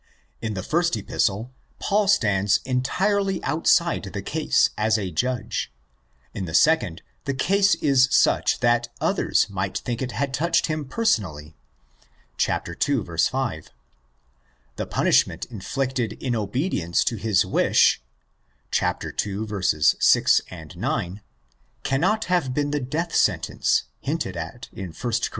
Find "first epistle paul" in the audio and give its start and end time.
0.63-2.07